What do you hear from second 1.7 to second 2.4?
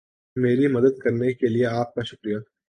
آپ کا شکریہ